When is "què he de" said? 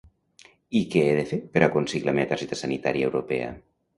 0.93-1.25